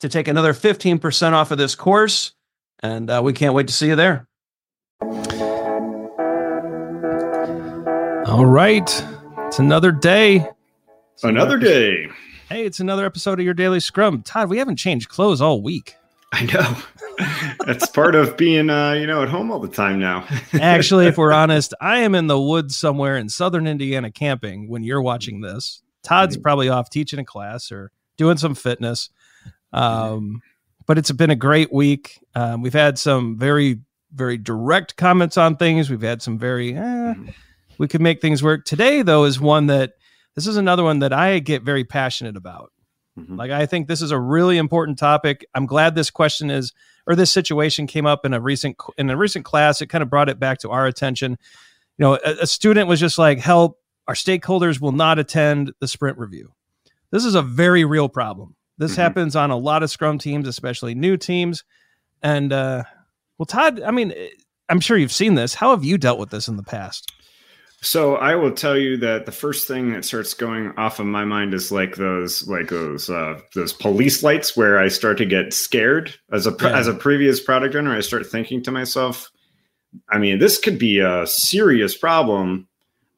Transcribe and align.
to 0.00 0.08
take 0.08 0.28
another 0.28 0.52
15% 0.52 1.32
off 1.32 1.50
of 1.50 1.58
this 1.58 1.74
course. 1.74 2.32
And 2.80 3.10
uh, 3.10 3.20
we 3.24 3.32
can't 3.32 3.54
wait 3.54 3.68
to 3.68 3.72
see 3.72 3.88
you 3.88 3.96
there. 3.96 4.28
All 8.26 8.44
right. 8.44 9.04
It's 9.46 9.58
another 9.58 9.92
day. 9.92 10.46
It's 11.14 11.24
another 11.24 11.58
day. 11.58 12.08
Hey, 12.48 12.66
it's 12.66 12.80
another 12.80 13.06
episode 13.06 13.38
of 13.38 13.44
your 13.44 13.54
daily 13.54 13.80
scrum. 13.80 14.22
Todd, 14.22 14.50
we 14.50 14.58
haven't 14.58 14.76
changed 14.76 15.08
clothes 15.08 15.40
all 15.40 15.62
week. 15.62 15.94
I 16.32 16.44
know. 16.44 16.76
That's 17.64 17.86
part 17.88 18.14
of 18.14 18.36
being 18.36 18.68
uh, 18.68 18.92
you 18.92 19.06
know, 19.06 19.22
at 19.22 19.28
home 19.28 19.50
all 19.50 19.58
the 19.58 19.68
time 19.68 19.98
now. 19.98 20.26
Actually, 20.52 21.06
if 21.06 21.16
we're 21.16 21.32
honest, 21.32 21.72
I 21.80 22.00
am 22.00 22.14
in 22.14 22.26
the 22.26 22.40
woods 22.40 22.76
somewhere 22.76 23.16
in 23.16 23.28
southern 23.28 23.66
Indiana 23.66 24.10
camping 24.10 24.68
when 24.68 24.84
you're 24.84 25.02
watching 25.02 25.40
this. 25.40 25.82
Todd's 26.02 26.36
probably 26.36 26.68
off 26.68 26.90
teaching 26.90 27.18
a 27.18 27.24
class 27.24 27.72
or 27.72 27.90
doing 28.16 28.36
some 28.36 28.54
fitness. 28.54 29.08
Um, 29.72 30.42
but 30.86 30.98
it's 30.98 31.12
been 31.12 31.30
a 31.30 31.36
great 31.36 31.72
week. 31.72 32.18
Um, 32.34 32.62
we've 32.62 32.72
had 32.72 32.98
some 32.98 33.36
very, 33.36 33.80
very 34.12 34.38
direct 34.38 34.96
comments 34.96 35.36
on 35.36 35.56
things. 35.56 35.90
We've 35.90 36.00
had 36.00 36.22
some 36.22 36.38
very, 36.38 36.74
eh, 36.74 36.80
mm-hmm. 36.80 37.28
we 37.78 37.88
could 37.88 38.00
make 38.00 38.20
things 38.20 38.42
work. 38.42 38.64
Today, 38.64 39.02
though, 39.02 39.24
is 39.24 39.40
one 39.40 39.66
that 39.66 39.94
this 40.34 40.46
is 40.46 40.56
another 40.56 40.84
one 40.84 41.00
that 41.00 41.12
I 41.12 41.38
get 41.40 41.62
very 41.62 41.84
passionate 41.84 42.36
about. 42.36 42.72
Mm-hmm. 43.18 43.36
Like, 43.36 43.50
I 43.50 43.66
think 43.66 43.88
this 43.88 44.02
is 44.02 44.10
a 44.10 44.18
really 44.18 44.58
important 44.58 44.98
topic. 44.98 45.46
I'm 45.54 45.66
glad 45.66 45.94
this 45.94 46.10
question 46.10 46.50
is, 46.50 46.72
or 47.06 47.16
this 47.16 47.30
situation 47.30 47.86
came 47.86 48.06
up 48.06 48.24
in 48.24 48.34
a 48.34 48.40
recent 48.40 48.76
in 48.98 49.10
a 49.10 49.16
recent 49.16 49.44
class. 49.44 49.80
It 49.80 49.86
kind 49.86 50.02
of 50.02 50.10
brought 50.10 50.28
it 50.28 50.38
back 50.38 50.58
to 50.58 50.70
our 50.70 50.86
attention. 50.86 51.38
You 51.98 52.02
know, 52.02 52.14
a, 52.14 52.42
a 52.42 52.46
student 52.46 52.88
was 52.88 53.00
just 53.00 53.16
like, 53.16 53.38
"Help! 53.38 53.80
Our 54.06 54.14
stakeholders 54.14 54.80
will 54.80 54.92
not 54.92 55.18
attend 55.18 55.72
the 55.80 55.88
sprint 55.88 56.18
review." 56.18 56.52
This 57.10 57.24
is 57.24 57.34
a 57.34 57.42
very 57.42 57.84
real 57.84 58.08
problem. 58.08 58.56
This 58.78 58.92
mm-hmm. 58.92 59.00
happens 59.00 59.36
on 59.36 59.50
a 59.50 59.56
lot 59.56 59.82
of 59.82 59.90
Scrum 59.90 60.18
teams, 60.18 60.46
especially 60.46 60.94
new 60.94 61.16
teams. 61.16 61.64
And 62.22 62.52
uh, 62.52 62.84
well, 63.38 63.46
Todd, 63.46 63.80
I 63.82 63.90
mean, 63.90 64.14
I'm 64.68 64.80
sure 64.80 64.96
you've 64.96 65.12
seen 65.12 65.34
this. 65.34 65.54
How 65.54 65.70
have 65.70 65.84
you 65.84 65.98
dealt 65.98 66.18
with 66.18 66.30
this 66.30 66.48
in 66.48 66.56
the 66.56 66.62
past? 66.62 67.12
So 67.82 68.16
I 68.16 68.34
will 68.34 68.52
tell 68.52 68.76
you 68.76 68.96
that 68.98 69.26
the 69.26 69.32
first 69.32 69.68
thing 69.68 69.92
that 69.92 70.04
starts 70.04 70.34
going 70.34 70.72
off 70.76 70.98
of 70.98 71.06
my 71.06 71.24
mind 71.24 71.52
is 71.54 71.70
like 71.70 71.96
those 71.96 72.48
like 72.48 72.68
those 72.68 73.10
uh, 73.10 73.38
those 73.54 73.72
police 73.72 74.22
lights 74.22 74.56
where 74.56 74.78
I 74.78 74.88
start 74.88 75.18
to 75.18 75.26
get 75.26 75.52
scared 75.52 76.14
as 76.32 76.46
a 76.46 76.56
yeah. 76.60 76.76
as 76.76 76.88
a 76.88 76.94
previous 76.94 77.38
product 77.38 77.74
owner. 77.74 77.94
I 77.94 78.00
start 78.00 78.26
thinking 78.26 78.62
to 78.64 78.72
myself, 78.72 79.30
I 80.08 80.18
mean, 80.18 80.38
this 80.38 80.58
could 80.58 80.78
be 80.78 81.00
a 81.00 81.26
serious 81.26 81.96
problem 81.96 82.66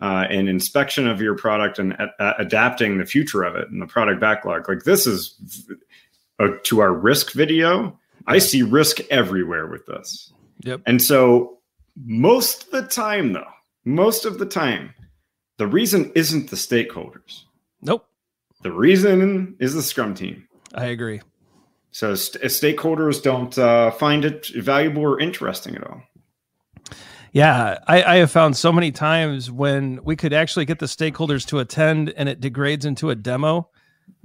uh, 0.00 0.26
and 0.30 0.48
inspection 0.48 1.06
of 1.06 1.20
your 1.20 1.34
product 1.34 1.78
and 1.78 1.92
a- 1.92 2.34
adapting 2.38 2.98
the 2.98 3.06
future 3.06 3.42
of 3.42 3.56
it 3.56 3.68
and 3.70 3.82
the 3.82 3.86
product 3.86 4.20
backlog. 4.20 4.68
Like 4.68 4.84
this 4.84 5.06
is 5.06 5.68
uh, 6.38 6.48
to 6.64 6.80
our 6.80 6.92
risk 6.92 7.32
video. 7.32 7.98
I 8.26 8.38
see 8.38 8.62
risk 8.62 9.00
everywhere 9.10 9.66
with 9.66 9.86
this. 9.86 10.32
Yep. 10.64 10.82
And 10.86 11.00
so 11.02 11.58
most 11.96 12.64
of 12.64 12.70
the 12.70 12.82
time, 12.82 13.32
though, 13.32 13.50
most 13.84 14.24
of 14.24 14.38
the 14.38 14.46
time, 14.46 14.94
the 15.56 15.66
reason 15.66 16.12
isn't 16.14 16.50
the 16.50 16.56
stakeholders. 16.56 17.44
Nope. 17.80 18.06
The 18.62 18.72
reason 18.72 19.56
is 19.58 19.74
the 19.74 19.82
Scrum 19.82 20.14
team. 20.14 20.46
I 20.74 20.86
agree. 20.86 21.20
So 21.90 22.14
st- 22.14 22.44
stakeholders 22.44 23.22
don't 23.22 23.56
uh, 23.56 23.90
find 23.92 24.24
it 24.24 24.48
valuable 24.48 25.02
or 25.02 25.18
interesting 25.20 25.74
at 25.74 25.84
all. 25.84 26.02
Yeah, 27.32 27.78
I, 27.86 28.02
I, 28.02 28.16
have 28.16 28.30
found 28.30 28.56
so 28.56 28.72
many 28.72 28.90
times 28.90 29.50
when 29.50 30.02
we 30.02 30.16
could 30.16 30.32
actually 30.32 30.64
get 30.64 30.78
the 30.78 30.86
stakeholders 30.86 31.46
to 31.48 31.58
attend 31.58 32.10
and 32.16 32.28
it 32.28 32.40
degrades 32.40 32.84
into 32.84 33.10
a 33.10 33.14
demo. 33.14 33.68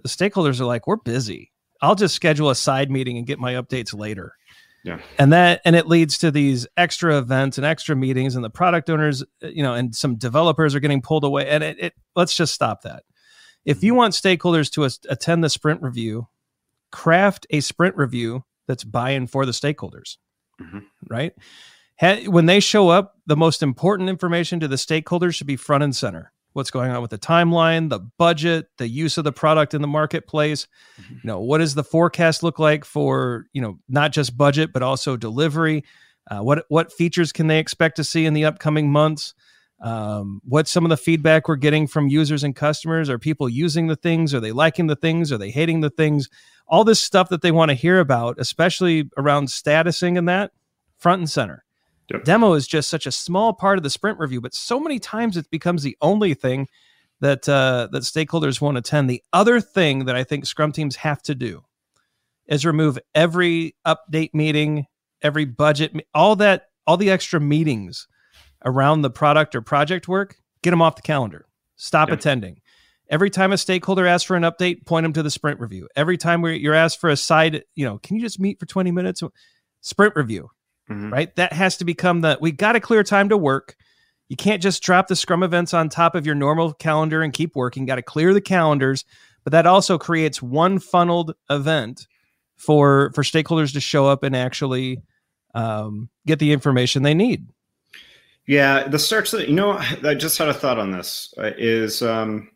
The 0.01 0.09
stakeholders 0.09 0.59
are 0.61 0.65
like, 0.65 0.87
"We're 0.87 0.97
busy. 0.97 1.51
I'll 1.81 1.95
just 1.95 2.15
schedule 2.15 2.49
a 2.49 2.55
side 2.55 2.89
meeting 2.89 3.17
and 3.17 3.27
get 3.27 3.39
my 3.39 3.53
updates 3.53 3.97
later." 3.97 4.35
Yeah. 4.83 4.99
And 5.17 5.31
that 5.31 5.61
and 5.63 5.75
it 5.75 5.87
leads 5.87 6.17
to 6.19 6.31
these 6.31 6.67
extra 6.75 7.17
events 7.17 7.57
and 7.57 7.65
extra 7.65 7.95
meetings 7.95 8.35
and 8.35 8.43
the 8.43 8.49
product 8.49 8.89
owners, 8.89 9.23
you 9.41 9.63
know, 9.63 9.73
and 9.73 9.95
some 9.95 10.15
developers 10.15 10.75
are 10.75 10.81
getting 10.81 11.01
pulled 11.01 11.23
away 11.23 11.47
and 11.47 11.63
it, 11.63 11.77
it 11.79 11.93
let's 12.15 12.35
just 12.35 12.53
stop 12.53 12.81
that. 12.81 13.03
If 13.65 13.81
you 13.81 13.93
mm-hmm. 13.93 13.97
want 13.97 14.13
stakeholders 14.13 14.69
to 14.73 14.83
attend 15.09 15.43
the 15.43 15.49
sprint 15.49 15.81
review, 15.81 16.27
craft 16.91 17.47
a 17.49 17.61
sprint 17.61 17.95
review 17.95 18.43
that's 18.67 18.83
buy-in 18.83 19.27
for 19.27 19.45
the 19.45 19.53
stakeholders. 19.53 20.17
Mm-hmm. 20.61 20.79
Right? 21.09 21.33
When 22.01 22.45
they 22.45 22.59
show 22.59 22.89
up, 22.89 23.15
the 23.25 23.37
most 23.37 23.63
important 23.63 24.09
information 24.09 24.59
to 24.59 24.67
the 24.67 24.75
stakeholders 24.75 25.35
should 25.35 25.47
be 25.47 25.55
front 25.55 25.83
and 25.83 25.95
center. 25.95 26.31
What's 26.53 26.71
going 26.71 26.91
on 26.91 27.01
with 27.01 27.11
the 27.11 27.17
timeline, 27.17 27.89
the 27.89 27.99
budget, 27.99 28.67
the 28.77 28.87
use 28.87 29.17
of 29.17 29.23
the 29.23 29.31
product 29.31 29.73
in 29.73 29.81
the 29.81 29.87
marketplace. 29.87 30.67
Mm-hmm. 31.01 31.13
You 31.15 31.19
know, 31.23 31.39
what 31.39 31.57
does 31.57 31.73
the 31.73 31.83
forecast 31.83 32.43
look 32.43 32.59
like 32.59 32.85
for 32.85 33.45
you 33.53 33.61
know 33.61 33.79
not 33.89 34.11
just 34.11 34.37
budget 34.37 34.71
but 34.71 34.83
also 34.83 35.17
delivery? 35.17 35.83
Uh, 36.29 36.39
what 36.39 36.65
what 36.69 36.91
features 36.91 37.31
can 37.31 37.47
they 37.47 37.57
expect 37.57 37.95
to 37.95 38.03
see 38.03 38.25
in 38.25 38.33
the 38.33 38.45
upcoming 38.45 38.91
months? 38.91 39.33
Um, 39.81 40.41
what's 40.45 40.71
some 40.71 40.85
of 40.85 40.89
the 40.89 40.97
feedback 40.97 41.47
we're 41.47 41.55
getting 41.55 41.87
from 41.87 42.07
users 42.07 42.43
and 42.43 42.55
customers? 42.55 43.09
Are 43.09 43.19
people 43.19 43.49
using 43.49 43.87
the 43.87 43.95
things? 43.95 44.33
Are 44.33 44.39
they 44.39 44.51
liking 44.51 44.87
the 44.87 44.95
things? 44.95 45.31
Are 45.31 45.37
they 45.37 45.49
hating 45.49 45.81
the 45.81 45.89
things? 45.89 46.29
All 46.67 46.83
this 46.83 47.01
stuff 47.01 47.29
that 47.29 47.41
they 47.41 47.51
want 47.51 47.69
to 47.69 47.75
hear 47.75 47.99
about, 47.99 48.39
especially 48.39 49.09
around 49.17 49.47
statusing 49.47 50.17
and 50.17 50.29
that, 50.29 50.51
front 50.97 51.19
and 51.19 51.29
center. 51.29 51.65
Yep. 52.11 52.23
Demo 52.25 52.53
is 52.53 52.67
just 52.67 52.89
such 52.89 53.05
a 53.05 53.11
small 53.11 53.53
part 53.53 53.77
of 53.77 53.83
the 53.83 53.89
sprint 53.89 54.19
review, 54.19 54.41
but 54.41 54.53
so 54.53 54.79
many 54.79 54.99
times 54.99 55.37
it 55.37 55.49
becomes 55.49 55.83
the 55.83 55.97
only 56.01 56.33
thing 56.33 56.67
that 57.21 57.47
uh, 57.47 57.87
that 57.91 58.03
stakeholders 58.03 58.59
won't 58.59 58.77
attend. 58.77 59.09
The 59.09 59.23
other 59.31 59.61
thing 59.61 60.05
that 60.05 60.15
I 60.15 60.23
think 60.23 60.45
Scrum 60.45 60.71
teams 60.71 60.97
have 60.97 61.21
to 61.23 61.35
do 61.35 61.63
is 62.47 62.65
remove 62.65 62.99
every 63.15 63.75
update 63.87 64.33
meeting, 64.33 64.85
every 65.21 65.45
budget, 65.45 65.93
all 66.13 66.35
that, 66.37 66.67
all 66.85 66.97
the 66.97 67.09
extra 67.09 67.39
meetings 67.39 68.07
around 68.65 69.01
the 69.01 69.09
product 69.09 69.55
or 69.55 69.61
project 69.61 70.07
work. 70.07 70.35
Get 70.61 70.71
them 70.71 70.81
off 70.81 70.97
the 70.97 71.01
calendar. 71.01 71.45
Stop 71.77 72.09
yep. 72.09 72.19
attending. 72.19 72.59
Every 73.09 73.29
time 73.29 73.51
a 73.51 73.57
stakeholder 73.57 74.07
asks 74.07 74.25
for 74.25 74.35
an 74.35 74.43
update, 74.43 74.85
point 74.85 75.03
them 75.03 75.13
to 75.13 75.23
the 75.23 75.29
sprint 75.29 75.59
review. 75.59 75.87
Every 75.95 76.17
time 76.17 76.43
you're 76.45 76.73
asked 76.73 76.99
for 76.99 77.09
a 77.09 77.17
side, 77.17 77.63
you 77.75 77.85
know, 77.85 77.99
can 77.99 78.15
you 78.15 78.21
just 78.21 78.39
meet 78.39 78.59
for 78.59 78.65
20 78.65 78.91
minutes? 78.91 79.21
Sprint 79.81 80.15
review 80.15 80.49
mm-hmm. 80.89 81.11
right? 81.11 81.35
That 81.35 81.53
has 81.53 81.77
to 81.77 81.85
become 81.85 82.21
the 82.21 82.37
we 82.41 82.51
got 82.51 82.75
a 82.75 82.79
clear 82.79 83.03
time 83.03 83.29
to 83.29 83.37
work. 83.37 83.75
You 84.29 84.35
can't 84.35 84.61
just 84.61 84.81
drop 84.81 85.07
the 85.07 85.15
scrum 85.15 85.43
events 85.43 85.73
on 85.73 85.89
top 85.89 86.15
of 86.15 86.25
your 86.25 86.35
normal 86.35 86.73
calendar 86.73 87.21
and 87.21 87.33
keep 87.33 87.55
working. 87.55 87.85
Got 87.85 87.95
to 87.95 88.01
clear 88.01 88.33
the 88.33 88.41
calendars, 88.41 89.05
but 89.43 89.51
that 89.51 89.65
also 89.65 89.97
creates 89.97 90.41
one 90.41 90.79
funneled 90.79 91.35
event 91.49 92.07
for 92.55 93.11
for 93.13 93.23
stakeholders 93.23 93.73
to 93.73 93.79
show 93.79 94.07
up 94.07 94.23
and 94.23 94.35
actually 94.35 95.01
um, 95.53 96.09
get 96.25 96.39
the 96.39 96.51
information 96.51 97.03
they 97.03 97.13
need. 97.13 97.47
Yeah, 98.45 98.87
the 98.87 98.99
starts. 98.99 99.33
You 99.33 99.53
know, 99.53 99.71
I 100.03 100.15
just 100.15 100.37
had 100.37 100.49
a 100.49 100.53
thought 100.53 100.79
on 100.79 100.91
this. 100.91 101.33
Uh, 101.37 101.51
is 101.57 102.01
um, 102.01 102.49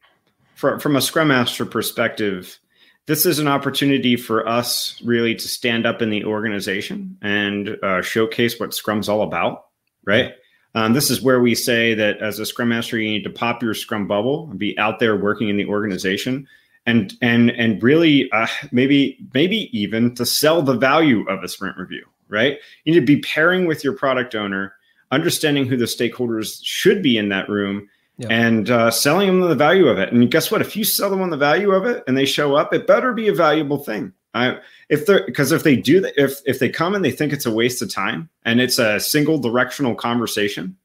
from 0.56 0.80
from 0.80 0.96
a 0.96 1.02
Scrum 1.02 1.30
Master 1.30 1.66
perspective, 1.66 2.60
this 3.08 3.26
is 3.26 3.40
an 3.40 3.48
opportunity 3.48 4.16
for 4.16 4.48
us 4.48 5.02
really 5.04 5.34
to 5.36 5.48
stand 5.48 5.86
up 5.86 6.02
in 6.02 6.10
the 6.10 6.24
organization 6.24 7.18
and 7.22 7.78
uh, 7.84 8.02
showcase 8.02 8.60
what 8.60 8.74
Scrum's 8.74 9.10
all 9.10 9.24
about. 9.24 9.66
Right. 10.06 10.34
Um, 10.76 10.94
this 10.94 11.10
is 11.10 11.22
where 11.22 11.42
we 11.42 11.56
say 11.56 11.94
that 11.96 12.22
as 12.22 12.38
a 12.40 12.46
Scrum 12.46 12.70
Master, 12.70 13.00
you 13.00 13.10
need 13.10 13.24
to 13.24 13.30
pop 13.30 13.64
your 13.64 13.74
Scrum 13.74 14.08
bubble 14.08 14.48
and 14.50 14.60
be 14.60 14.78
out 14.78 15.00
there 15.00 15.18
working 15.18 15.50
in 15.50 15.58
the 15.58 15.66
organization 15.66 16.48
and 16.88 17.14
and 17.22 17.52
and 17.52 17.84
really 17.84 18.32
uh, 18.32 18.48
maybe 18.72 19.20
maybe 19.34 19.70
even 19.78 20.16
to 20.16 20.26
sell 20.26 20.64
the 20.64 20.74
value 20.74 21.28
of 21.28 21.44
a 21.44 21.48
sprint 21.48 21.78
review 21.78 22.04
right 22.30 22.58
you 22.86 22.94
need 22.94 23.00
to 23.00 23.06
be 23.06 23.22
pairing 23.22 23.68
with 23.68 23.84
your 23.84 23.94
product 23.94 24.34
owner 24.34 24.74
understanding 25.12 25.68
who 25.68 25.78
the 25.78 25.86
stakeholders 25.86 26.60
should 26.64 27.04
be 27.04 27.18
in 27.18 27.30
that 27.30 27.48
room 27.48 27.88
yeah. 28.18 28.28
and 28.30 28.70
uh, 28.70 28.92
selling 28.92 29.28
them 29.28 29.50
the 29.50 29.56
value 29.56 29.88
of 29.88 29.98
it 29.98 30.12
and 30.12 30.30
guess 30.32 30.52
what 30.52 30.62
if 30.62 30.76
you 30.76 30.84
sell 30.84 31.10
them 31.10 31.22
on 31.22 31.30
the 31.30 31.38
value 31.38 31.72
of 31.72 31.86
it 31.86 32.04
and 32.08 32.18
they 32.18 32.26
show 32.26 32.56
up 32.56 32.74
it 32.74 32.88
better 32.88 33.14
be 33.14 33.28
a 33.28 33.34
valuable 33.34 33.78
thing 33.78 34.14
I, 34.34 34.60
if 34.90 35.06
they're 35.06 35.26
because 35.26 35.52
if 35.52 35.64
they 35.64 35.76
do 35.76 36.02
that 36.02 36.14
if 36.18 36.40
if 36.46 36.60
they 36.60 36.70
come 36.70 36.96
and 36.96 37.04
they 37.04 37.12
think 37.12 37.34
it's 37.34 37.46
a 37.46 37.52
waste 37.52 37.82
of 37.82 37.94
time 37.94 38.30
and 38.44 38.60
it's 38.60 38.80
a 38.80 39.00
single 39.00 39.38
directional 39.40 39.96
conversation 39.96 40.78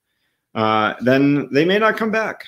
uh, 0.54 0.94
then 1.00 1.48
they 1.52 1.64
may 1.64 1.78
not 1.78 1.96
come 1.96 2.10
back 2.10 2.46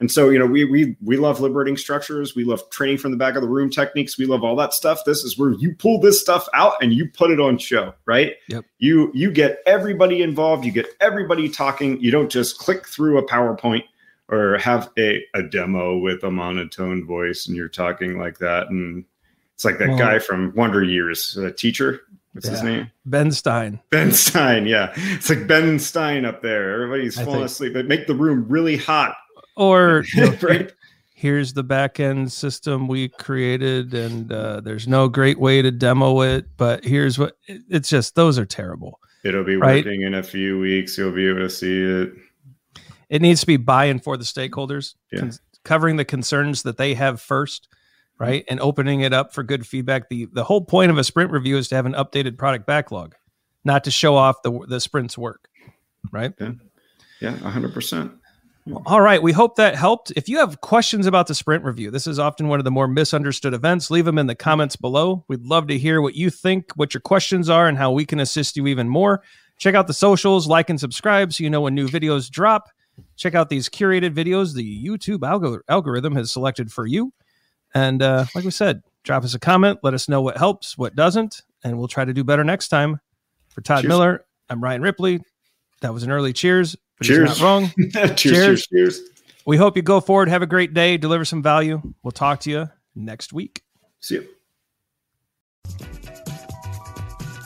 and 0.00 0.10
so, 0.10 0.28
you 0.28 0.38
know, 0.38 0.46
we 0.46 0.64
we 0.64 0.96
we 1.02 1.16
love 1.16 1.40
liberating 1.40 1.76
structures. 1.76 2.34
We 2.34 2.44
love 2.44 2.68
training 2.70 2.98
from 2.98 3.12
the 3.12 3.16
back 3.16 3.36
of 3.36 3.42
the 3.42 3.48
room 3.48 3.70
techniques. 3.70 4.18
We 4.18 4.26
love 4.26 4.42
all 4.42 4.56
that 4.56 4.74
stuff. 4.74 5.04
This 5.06 5.22
is 5.22 5.38
where 5.38 5.52
you 5.52 5.74
pull 5.74 6.00
this 6.00 6.20
stuff 6.20 6.48
out 6.52 6.74
and 6.82 6.92
you 6.92 7.08
put 7.08 7.30
it 7.30 7.40
on 7.40 7.58
show, 7.58 7.94
right? 8.04 8.34
Yep. 8.48 8.64
You 8.78 9.12
you 9.14 9.30
get 9.30 9.60
everybody 9.66 10.22
involved. 10.22 10.64
You 10.64 10.72
get 10.72 10.88
everybody 11.00 11.48
talking. 11.48 12.00
You 12.00 12.10
don't 12.10 12.28
just 12.28 12.58
click 12.58 12.88
through 12.88 13.18
a 13.18 13.26
PowerPoint 13.26 13.84
or 14.34 14.58
have 14.58 14.90
a, 14.98 15.24
a 15.34 15.42
demo 15.42 15.98
with 15.98 16.24
a 16.24 16.30
monotone 16.30 17.06
voice 17.06 17.46
and 17.46 17.56
you're 17.56 17.68
talking 17.68 18.18
like 18.18 18.38
that. 18.38 18.68
And 18.68 19.04
it's 19.54 19.64
like 19.64 19.78
that 19.78 19.88
well, 19.88 19.98
guy 19.98 20.18
from 20.18 20.52
Wonder 20.54 20.82
Years, 20.82 21.34
the 21.34 21.52
teacher. 21.52 22.00
What's 22.32 22.46
yeah. 22.46 22.52
his 22.52 22.62
name? 22.62 22.90
Ben 23.06 23.30
Stein. 23.30 23.80
Ben 23.90 24.12
Stein, 24.12 24.66
yeah. 24.66 24.92
It's 24.96 25.30
like 25.30 25.46
Ben 25.46 25.78
Stein 25.78 26.24
up 26.24 26.42
there. 26.42 26.74
Everybody's 26.74 27.20
falling 27.20 27.44
asleep. 27.44 27.74
But 27.74 27.86
make 27.86 28.08
the 28.08 28.14
room 28.14 28.46
really 28.48 28.76
hot 28.76 29.14
or 29.56 30.04
you 30.14 30.26
know, 30.26 30.36
right. 30.42 30.72
here's 31.14 31.52
the 31.52 31.64
backend 31.64 32.30
system 32.30 32.88
we 32.88 33.08
created 33.08 33.94
and 33.94 34.32
uh, 34.32 34.60
there's 34.60 34.88
no 34.88 35.08
great 35.08 35.38
way 35.38 35.62
to 35.62 35.70
demo 35.70 36.20
it 36.22 36.46
but 36.56 36.84
here's 36.84 37.18
what 37.18 37.36
it's 37.46 37.88
just 37.88 38.14
those 38.14 38.38
are 38.38 38.46
terrible 38.46 39.00
it'll 39.24 39.44
be 39.44 39.56
right? 39.56 39.84
working 39.84 40.02
in 40.02 40.14
a 40.14 40.22
few 40.22 40.58
weeks 40.58 40.98
you'll 40.98 41.12
be 41.12 41.28
able 41.28 41.40
to 41.40 41.50
see 41.50 41.82
it 41.82 42.12
it 43.08 43.22
needs 43.22 43.40
to 43.40 43.46
be 43.46 43.56
buy-in 43.56 43.98
for 43.98 44.16
the 44.16 44.24
stakeholders 44.24 44.94
yeah. 45.12 45.20
con- 45.20 45.32
covering 45.64 45.96
the 45.96 46.04
concerns 46.04 46.62
that 46.62 46.76
they 46.76 46.94
have 46.94 47.20
first 47.20 47.68
right 48.18 48.44
and 48.48 48.60
opening 48.60 49.00
it 49.00 49.12
up 49.12 49.32
for 49.32 49.42
good 49.42 49.66
feedback 49.66 50.08
the 50.08 50.26
the 50.32 50.44
whole 50.44 50.60
point 50.60 50.90
of 50.90 50.98
a 50.98 51.04
sprint 51.04 51.30
review 51.30 51.56
is 51.56 51.68
to 51.68 51.74
have 51.74 51.86
an 51.86 51.94
updated 51.94 52.38
product 52.38 52.66
backlog 52.66 53.14
not 53.64 53.84
to 53.84 53.90
show 53.90 54.16
off 54.16 54.42
the 54.42 54.66
the 54.68 54.80
sprint's 54.80 55.18
work 55.18 55.48
right 56.12 56.34
yeah 56.38 56.52
yeah 57.20 57.36
100% 57.36 58.18
all 58.86 59.00
right. 59.00 59.22
We 59.22 59.32
hope 59.32 59.56
that 59.56 59.74
helped. 59.74 60.10
If 60.16 60.26
you 60.28 60.38
have 60.38 60.62
questions 60.62 61.06
about 61.06 61.26
the 61.26 61.34
sprint 61.34 61.64
review, 61.64 61.90
this 61.90 62.06
is 62.06 62.18
often 62.18 62.48
one 62.48 62.60
of 62.60 62.64
the 62.64 62.70
more 62.70 62.88
misunderstood 62.88 63.52
events. 63.52 63.90
Leave 63.90 64.06
them 64.06 64.16
in 64.16 64.26
the 64.26 64.34
comments 64.34 64.74
below. 64.74 65.22
We'd 65.28 65.44
love 65.44 65.66
to 65.66 65.78
hear 65.78 66.00
what 66.00 66.14
you 66.14 66.30
think, 66.30 66.72
what 66.74 66.94
your 66.94 67.02
questions 67.02 67.50
are, 67.50 67.68
and 67.68 67.76
how 67.76 67.92
we 67.92 68.06
can 68.06 68.20
assist 68.20 68.56
you 68.56 68.66
even 68.66 68.88
more. 68.88 69.22
Check 69.58 69.74
out 69.74 69.86
the 69.86 69.92
socials, 69.94 70.46
like 70.46 70.70
and 70.70 70.80
subscribe 70.80 71.34
so 71.34 71.44
you 71.44 71.50
know 71.50 71.60
when 71.60 71.74
new 71.74 71.88
videos 71.88 72.30
drop. 72.30 72.70
Check 73.16 73.34
out 73.34 73.48
these 73.48 73.68
curated 73.68 74.14
videos 74.14 74.54
the 74.54 74.84
YouTube 74.84 75.18
algor- 75.18 75.60
algorithm 75.68 76.14
has 76.16 76.32
selected 76.32 76.72
for 76.72 76.86
you. 76.86 77.12
And 77.74 78.02
uh, 78.02 78.26
like 78.34 78.44
we 78.44 78.50
said, 78.50 78.82
drop 79.02 79.24
us 79.24 79.34
a 79.34 79.38
comment. 79.38 79.80
Let 79.82 79.94
us 79.94 80.08
know 80.08 80.20
what 80.20 80.36
helps, 80.36 80.78
what 80.78 80.94
doesn't, 80.94 81.42
and 81.62 81.78
we'll 81.78 81.88
try 81.88 82.04
to 82.04 82.12
do 82.12 82.24
better 82.24 82.44
next 82.44 82.68
time. 82.68 83.00
For 83.48 83.60
Todd 83.60 83.82
cheers. 83.82 83.88
Miller, 83.88 84.24
I'm 84.48 84.62
Ryan 84.62 84.82
Ripley. 84.82 85.20
That 85.80 85.92
was 85.92 86.02
an 86.02 86.10
early 86.10 86.32
cheers. 86.32 86.76
But 86.98 87.06
cheers. 87.06 87.40
not 87.40 87.44
wrong. 87.44 87.72
cheers, 87.94 88.16
cheers, 88.16 88.66
cheers. 88.66 89.00
We 89.46 89.56
hope 89.56 89.76
you 89.76 89.82
go 89.82 90.00
forward. 90.00 90.28
Have 90.28 90.42
a 90.42 90.46
great 90.46 90.74
day. 90.74 90.96
Deliver 90.96 91.24
some 91.24 91.42
value. 91.42 91.80
We'll 92.02 92.12
talk 92.12 92.40
to 92.40 92.50
you 92.50 92.70
next 92.94 93.32
week. 93.32 93.62
See 94.00 94.16
you. 94.16 94.28